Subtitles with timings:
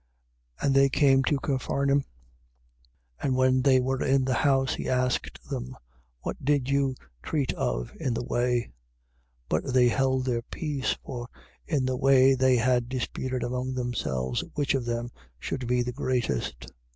[0.61, 0.65] 9:32.
[0.65, 2.05] And they came to Capharnaum.
[3.21, 5.77] And when they were in the house, he asked them:
[6.21, 8.71] What did you treat of in the way?
[9.49, 9.49] 9:33.
[9.49, 11.27] But they held their peace, for
[11.67, 16.71] in the way they had disputed among themselves, which of them should be the greatest.